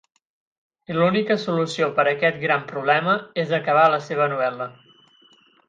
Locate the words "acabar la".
3.61-4.01